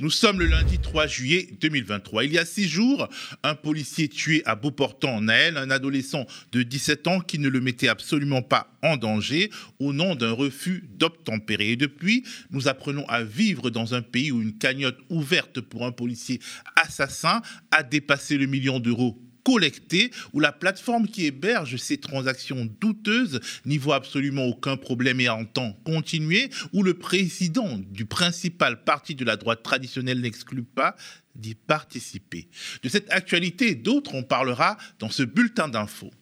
[0.00, 2.24] Nous sommes le lundi 3 juillet 2023.
[2.24, 3.08] Il y a six jours,
[3.44, 7.86] un policier tué à Beauportant, Naël, un adolescent de 17 ans qui ne le mettait
[7.86, 11.70] absolument pas en danger au nom d'un refus d'obtempérer.
[11.70, 15.92] Et depuis, nous apprenons à vivre dans un pays où une cagnotte ouverte pour un
[15.92, 16.40] policier
[16.74, 17.40] assassin
[17.70, 23.78] a dépassé le million d'euros collecté, où la plateforme qui héberge ces transactions douteuses n'y
[23.78, 29.36] voit absolument aucun problème et entend continuer, où le président du principal parti de la
[29.36, 30.96] droite traditionnelle n'exclut pas
[31.34, 32.48] d'y participer.
[32.82, 36.12] De cette actualité, d'autres, on parlera dans ce bulletin d'infos.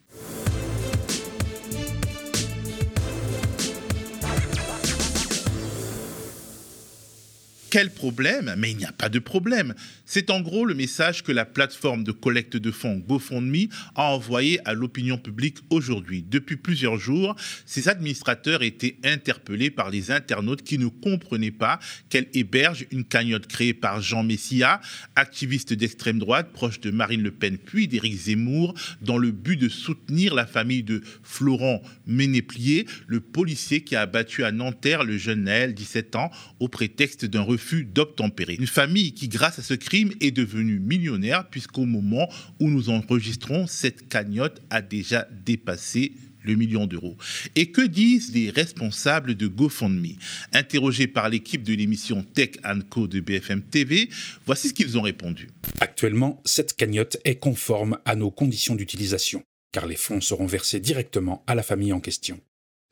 [7.73, 8.55] Quel problème?
[8.59, 9.75] Mais il n'y a pas de problème.
[10.05, 14.61] C'est en gros le message que la plateforme de collecte de fonds GoFundMe a envoyé
[14.69, 16.23] à l'opinion publique aujourd'hui.
[16.23, 21.79] Depuis plusieurs jours, ces administrateurs étaient interpellés par les internautes qui ne comprenaient pas
[22.11, 24.83] qu'elle héberge une cagnotte créée par Jean Messia,
[25.17, 29.71] activiste d'extrême droite proche de Marine Le Pen puis d'Éric Zemmour, dans le but de
[29.71, 35.45] soutenir la famille de Florent Ménéplier, le policier qui a abattu à Nanterre le jeune
[35.45, 38.57] Naël, 17 ans, au prétexte d'un refus d'obtempérer.
[38.59, 42.29] Une famille qui, grâce à ce crime, est devenue millionnaire puisqu'au moment
[42.61, 46.13] où nous enregistrons, cette cagnotte a déjà dépassé
[46.45, 47.17] le million d'euros.
[47.57, 50.17] Et que disent les responsables de GoFundMe?
[50.53, 52.57] Interrogés par l'équipe de l'émission Tech
[52.91, 54.09] Co de BFM TV,
[54.47, 55.49] voici ce qu'ils ont répondu.
[55.81, 61.45] Actuellement, cette cagnotte est conforme à nos conditions d'utilisation, car les fonds seront versés directement
[61.47, 62.41] à la famille en question.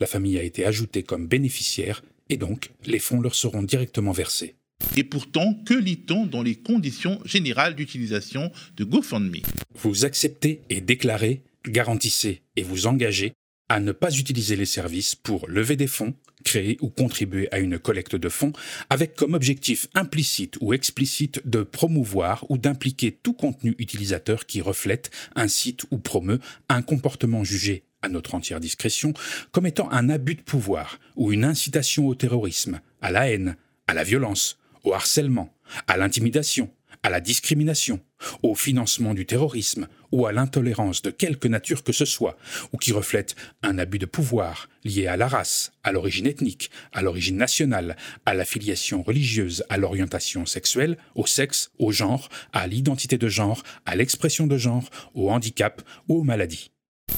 [0.00, 4.54] La famille a été ajoutée comme bénéficiaire et donc les fonds leur seront directement versés.
[4.96, 9.42] Et pourtant, que lit-on dans les conditions générales d'utilisation de GoFundMe?
[9.74, 13.32] Vous acceptez et déclarez, garantissez et vous engagez
[13.70, 16.14] à ne pas utiliser les services pour lever des fonds,
[16.44, 18.52] créer ou contribuer à une collecte de fonds,
[18.90, 25.12] avec comme objectif implicite ou explicite de promouvoir ou d'impliquer tout contenu utilisateur qui reflète,
[25.36, 29.14] incite ou promeut un comportement jugé à notre entière discrétion,
[29.52, 33.56] comme étant un abus de pouvoir ou une incitation au terrorisme, à la haine,
[33.86, 35.52] à la violence, au harcèlement,
[35.86, 36.70] à l'intimidation,
[37.02, 38.00] à la discrimination,
[38.42, 42.36] au financement du terrorisme ou à l'intolérance de quelque nature que ce soit,
[42.72, 47.00] ou qui reflète un abus de pouvoir lié à la race, à l'origine ethnique, à
[47.00, 47.96] l'origine nationale,
[48.26, 53.96] à l'affiliation religieuse, à l'orientation sexuelle, au sexe, au genre, à l'identité de genre, à
[53.96, 56.70] l'expression de genre, au handicap ou aux maladies.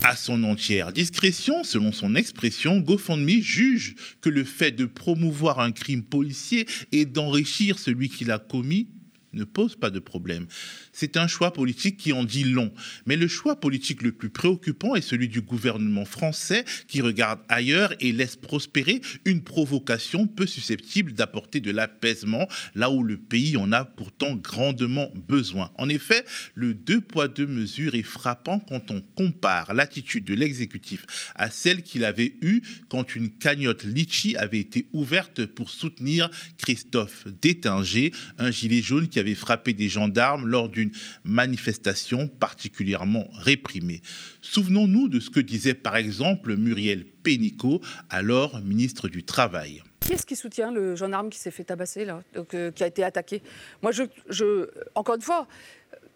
[0.02, 5.72] À son entière discrétion, selon son expression, GoFundMe juge que le fait de promouvoir un
[5.72, 8.88] crime policier et d'enrichir celui qui l'a commis
[9.32, 10.46] ne pose pas de problème.
[10.92, 12.72] C'est un choix politique qui en dit long.
[13.06, 17.94] Mais le choix politique le plus préoccupant est celui du gouvernement français qui regarde ailleurs
[18.00, 23.72] et laisse prospérer une provocation peu susceptible d'apporter de l'apaisement là où le pays en
[23.72, 25.70] a pourtant grandement besoin.
[25.76, 31.06] En effet, le deux poids deux mesures est frappant quand on compare l'attitude de l'exécutif
[31.34, 37.26] à celle qu'il avait eue quand une cagnotte Litchi avait été ouverte pour soutenir Christophe
[37.40, 40.92] Détinger, un gilet jaune qui avait frappé des gendarmes lors d'une
[41.24, 44.02] manifestation particulièrement réprimée.
[44.40, 47.80] Souvenons-nous de ce que disait par exemple Muriel Pénicaud,
[48.10, 49.82] alors ministre du Travail.
[50.00, 52.88] Qui est-ce qui soutient le gendarme qui s'est fait tabasser, là, donc, euh, qui a
[52.88, 53.40] été attaqué?
[53.82, 55.46] Moi, je, je, encore une fois,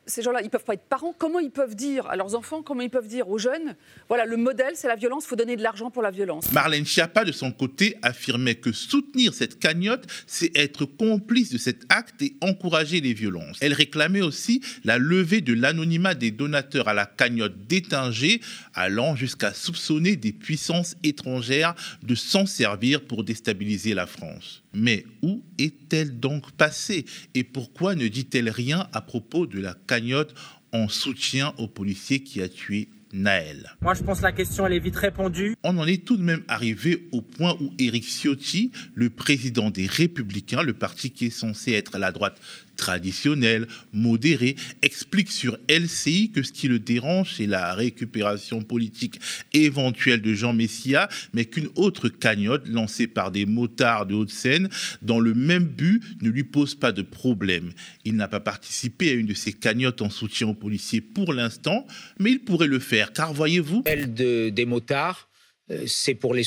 [0.07, 1.15] ces gens-là, ils peuvent pas être parents.
[1.17, 3.75] Comment ils peuvent dire à leurs enfants, comment ils peuvent dire aux jeunes,
[4.09, 6.53] voilà, le modèle, c'est la violence, il faut donner de l'argent pour la violence.
[6.53, 11.83] Marlène Schiappa, de son côté, affirmait que soutenir cette cagnotte, c'est être complice de cet
[11.89, 13.59] acte et encourager les violences.
[13.61, 18.41] Elle réclamait aussi la levée de l'anonymat des donateurs à la cagnotte d'étinger,
[18.75, 24.63] allant jusqu'à soupçonner des puissances étrangères de s'en servir pour déstabiliser la France.
[24.77, 30.35] Mais où est-elle donc passée et pourquoi ne dit-elle rien à propos de la cagnotte
[30.73, 33.75] en soutien au policier qui a tué Naël?
[33.81, 35.57] Moi, je pense que la question, elle est vite répondue.
[35.63, 39.87] On en est tout de même arrivé au point où Éric Ciotti, le président des
[39.87, 42.39] Républicains, le parti qui est censé être la droite
[42.77, 49.21] traditionnelle, modérée, explique sur LCI que ce qui le dérange, c'est la récupération politique
[49.53, 54.69] éventuelle de Jean Messia, mais qu'une autre cagnotte lancée par des motards de Haute-Seine
[55.03, 57.73] dans le même but ne lui pose pas de problème.
[58.05, 61.87] Il n'a pas participé à une de ces cagnottes en soutien aux policiers pour l'instant,
[62.19, 63.83] mais il pourrait le faire, car voyez-vous...
[63.87, 65.29] Celle de, des motards,
[65.71, 66.43] euh, c'est pour le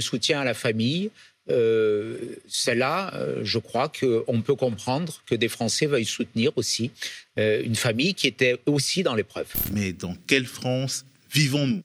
[0.00, 1.10] soutien à la famille,
[1.50, 6.90] euh, celle-là, euh, je crois qu'on peut comprendre que des Français veuillent soutenir aussi
[7.38, 9.48] euh, une famille qui était aussi dans l'épreuve.
[9.72, 11.82] Mais dans quelle France vivons-nous?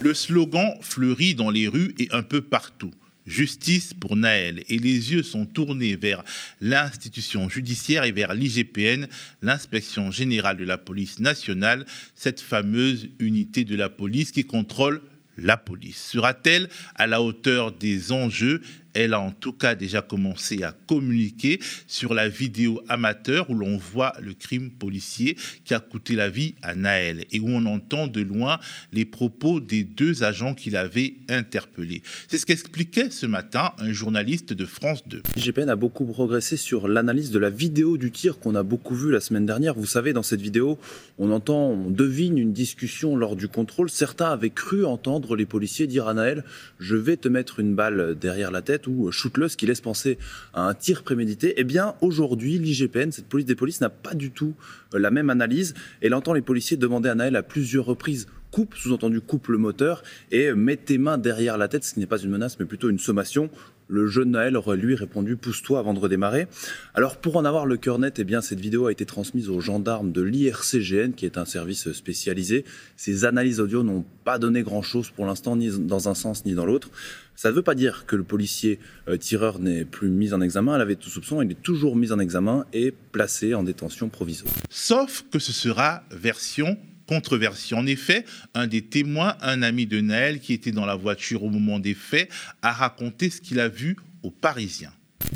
[0.00, 2.92] Le slogan fleurit dans les rues et un peu partout.
[3.26, 4.62] justice pour Naël.
[4.68, 6.22] Et les yeux sont tournés vers
[6.60, 9.08] l'institution judiciaire et vers l'IGPN,
[9.42, 15.02] l'inspection générale de la police nationale, cette fameuse unité de la police qui contrôle
[15.36, 16.10] la police.
[16.12, 18.62] Sera-t-elle à la hauteur des enjeux
[18.96, 23.76] elle a en tout cas déjà commencé à communiquer sur la vidéo amateur où l'on
[23.76, 28.06] voit le crime policier qui a coûté la vie à Naël et où on entend
[28.06, 28.58] de loin
[28.92, 32.02] les propos des deux agents qu'il avait interpellés.
[32.28, 35.22] C'est ce qu'expliquait ce matin un journaliste de France 2.
[35.36, 39.10] L'IGPN a beaucoup progressé sur l'analyse de la vidéo du tir qu'on a beaucoup vu
[39.10, 39.74] la semaine dernière.
[39.74, 40.78] Vous savez, dans cette vidéo,
[41.18, 43.90] on entend, on devine une discussion lors du contrôle.
[43.90, 46.44] Certains avaient cru entendre les policiers dire à Naël,
[46.78, 50.18] je vais te mettre une balle derrière la tête ou shootless qui laisse penser
[50.54, 54.30] à un tir prémédité, eh bien aujourd'hui l'IGPN, cette police des polices, n'a pas du
[54.30, 54.54] tout
[54.94, 55.74] euh, la même analyse.
[56.00, 60.02] Elle entend les policiers demander à Naël à plusieurs reprises coupe, sous-entendu coupe le moteur
[60.30, 62.88] et met tes mains derrière la tête, ce qui n'est pas une menace mais plutôt
[62.88, 63.50] une sommation.
[63.88, 66.48] Le jeune Naël aurait lui répondu pousse-toi avant de redémarrer.
[66.94, 69.60] Alors pour en avoir le cœur net, eh bien cette vidéo a été transmise aux
[69.60, 72.64] gendarmes de l'IRCGN, qui est un service spécialisé.
[72.96, 76.66] Ces analyses audio n'ont pas donné grand-chose pour l'instant, ni dans un sens ni dans
[76.66, 76.90] l'autre.
[77.36, 80.74] Ça ne veut pas dire que le policier euh, tireur n'est plus mis en examen.
[80.74, 81.42] Elle avait tout soupçon.
[81.42, 84.52] Il est toujours mis en examen et placé en détention provisoire.
[84.70, 87.74] Sauf que ce sera version controversée.
[87.74, 88.24] En effet,
[88.54, 91.94] un des témoins, un ami de Naël qui était dans la voiture au moment des
[91.94, 92.28] faits,
[92.62, 94.92] a raconté ce qu'il a vu aux Parisiens.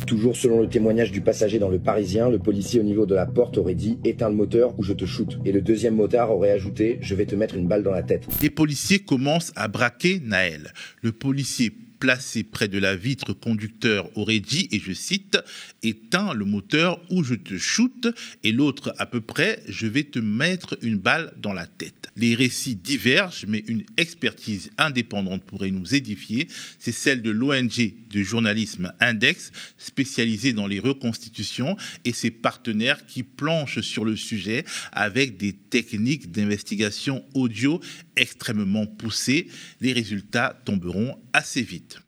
[0.07, 3.27] Toujours selon le témoignage du passager dans le Parisien, le policier au niveau de la
[3.27, 5.39] porte aurait dit éteins le moteur ou je te shoote.
[5.45, 8.27] Et le deuxième motard aurait ajouté je vais te mettre une balle dans la tête.
[8.43, 10.73] Les policiers commencent à braquer Naël.
[11.03, 15.39] Le policier placé près de la vitre conducteur aurait dit, et je cite,
[15.83, 18.09] éteins le moteur ou je te shoote,
[18.43, 22.09] et l'autre à peu près, je vais te mettre une balle dans la tête.
[22.17, 26.49] Les récits divergent, mais une expertise indépendante pourrait nous édifier.
[26.79, 33.23] C'est celle de l'ONG de journalisme Index, spécialisée dans les reconstitutions, et ses partenaires qui
[33.23, 37.81] planchent sur le sujet avec des techniques d'investigation audio
[38.17, 39.49] extrêmement poussées.
[39.81, 42.01] Les résultats tomberont assez vite.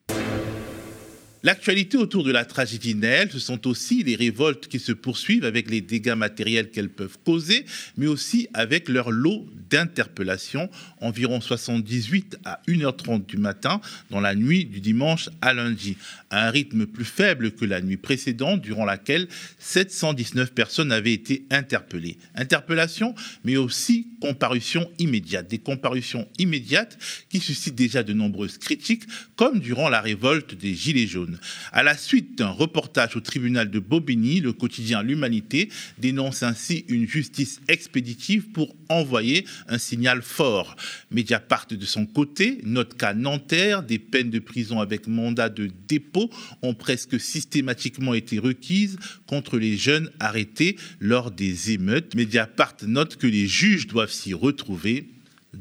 [1.44, 5.68] L'actualité autour de la tragédie Naël, ce sont aussi les révoltes qui se poursuivent avec
[5.68, 7.64] les dégâts matériels qu'elles peuvent causer,
[7.96, 13.80] mais aussi avec leur lot d'interpellations, environ 78 à 1h30 du matin
[14.10, 15.96] dans la nuit du dimanche à lundi,
[16.30, 19.26] à un rythme plus faible que la nuit précédente durant laquelle
[19.58, 22.18] 719 personnes avaient été interpellées.
[22.36, 26.96] Interpellations, mais aussi comparutions immédiates, des comparutions immédiates
[27.30, 29.04] qui suscitent déjà de nombreuses critiques,
[29.34, 31.31] comme durant la révolte des Gilets jaunes.
[31.72, 35.68] À la suite d'un reportage au tribunal de Bobigny, le quotidien L'Humanité
[35.98, 40.76] dénonce ainsi une justice expéditive pour envoyer un signal fort.
[41.10, 46.30] Mediapart de son côté note qu'à Nanterre, des peines de prison avec mandat de dépôt
[46.62, 52.14] ont presque systématiquement été requises contre les jeunes arrêtés lors des émeutes.
[52.14, 55.08] Mediapart note que les juges doivent s'y retrouver.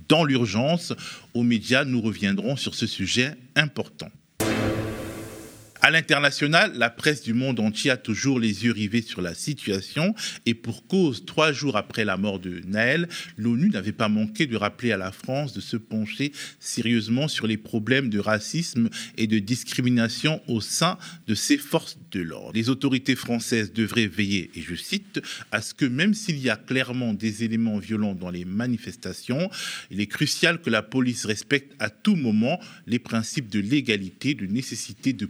[0.07, 0.93] Dans l'urgence,
[1.33, 4.09] aux médias, nous reviendrons sur ce sujet important.
[5.83, 10.13] À l'international, la presse du monde entier a toujours les yeux rivés sur la situation
[10.45, 14.55] et pour cause, trois jours après la mort de Naël, l'ONU n'avait pas manqué de
[14.55, 19.39] rappeler à la France de se pencher sérieusement sur les problèmes de racisme et de
[19.39, 22.51] discrimination au sein de ses forces de l'ordre.
[22.53, 25.19] Les autorités françaises devraient veiller, et je cite,
[25.51, 29.49] à ce que même s'il y a clairement des éléments violents dans les manifestations,
[29.89, 34.45] il est crucial que la police respecte à tout moment les principes de légalité, de
[34.45, 35.25] nécessité, de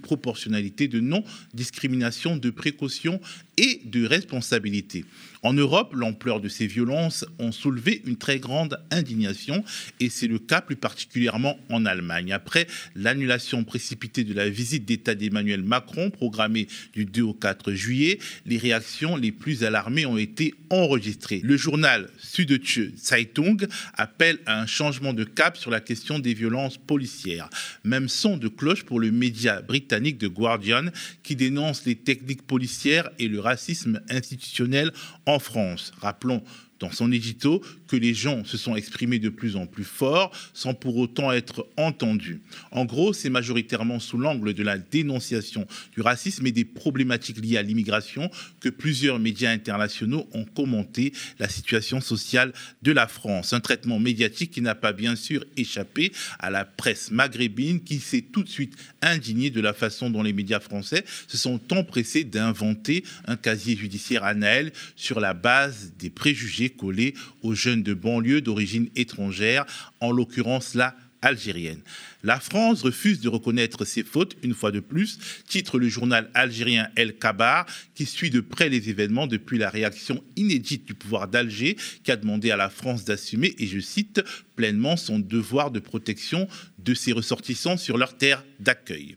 [0.52, 3.20] de non-discrimination, de précaution
[3.58, 5.06] et de responsabilité.
[5.44, 9.64] En Europe, l'ampleur de ces violences ont soulevé une très grande indignation
[10.00, 12.32] et c'est le cas plus particulièrement en Allemagne.
[12.32, 18.20] Après l'annulation précipitée de la visite d'État d'Emmanuel Macron programmée du 2 au 4 juillet,
[18.46, 21.42] les réactions les plus alarmées ont été enregistrées.
[21.44, 23.58] Le journal Süddeutsche Zeitung
[23.96, 27.50] appelle à un changement de cap sur la question des violences policières.
[27.84, 30.86] Même son de cloche pour le média britannique The Guardian
[31.24, 34.92] qui dénonce les techniques policières et le racisme institutionnel
[35.26, 35.92] en France.
[36.00, 36.44] Rappelons
[36.82, 40.74] dans son édito que les gens se sont exprimés de plus en plus fort sans
[40.74, 42.42] pour autant être entendus.
[42.72, 47.58] En gros, c'est majoritairement sous l'angle de la dénonciation du racisme et des problématiques liées
[47.58, 53.54] à l'immigration que plusieurs médias internationaux ont commenté la situation sociale de la France.
[53.54, 58.22] Un traitement médiatique qui n'a pas bien sûr échappé à la presse maghrébine qui s'est
[58.22, 63.04] tout de suite indignée de la façon dont les médias français se sont empressés d'inventer
[63.26, 68.42] un casier judiciaire à Naël sur la base des préjugés collés aux jeunes de banlieue
[68.42, 69.66] d'origine étrangère,
[70.00, 71.82] en l'occurrence la algérienne.
[72.24, 76.90] La France refuse de reconnaître ses fautes une fois de plus, titre le journal algérien
[76.96, 81.78] El Kabar, qui suit de près les événements depuis la réaction inédite du pouvoir d'Alger,
[82.04, 84.22] qui a demandé à la France d'assumer, et je cite,
[84.56, 86.48] pleinement son devoir de protection
[86.80, 89.16] de ses ressortissants sur leur terre d'accueil.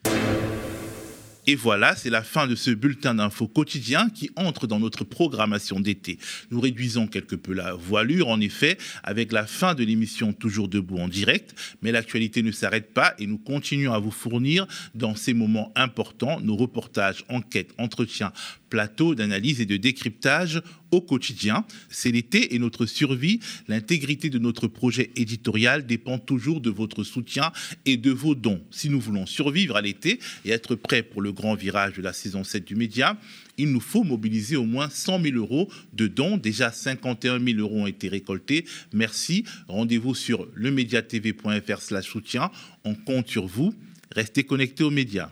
[1.46, 5.78] Et voilà, c'est la fin de ce bulletin d'infos quotidien qui entre dans notre programmation
[5.78, 6.18] d'été.
[6.50, 10.98] Nous réduisons quelque peu la voilure, en effet, avec la fin de l'émission Toujours debout
[10.98, 15.34] en direct, mais l'actualité ne s'arrête pas et nous continuons à vous fournir dans ces
[15.34, 18.32] moments importants nos reportages, enquêtes, entretiens,
[18.74, 21.64] plateaux d'analyse et de décryptage au quotidien.
[21.90, 23.38] C'est l'été et notre survie,
[23.68, 27.52] l'intégrité de notre projet éditorial dépend toujours de votre soutien
[27.86, 28.60] et de vos dons.
[28.72, 32.12] Si nous voulons survivre à l'été et être prêts pour le grand virage de la
[32.12, 33.16] saison 7 du média,
[33.58, 36.36] il nous faut mobiliser au moins 100 000 euros de dons.
[36.36, 38.64] Déjà 51 000 euros ont été récoltés.
[38.92, 39.44] Merci.
[39.68, 42.50] Rendez-vous sur lemediatv.fr slash soutien.
[42.82, 43.72] On compte sur vous.
[44.10, 45.30] Restez connectés aux médias.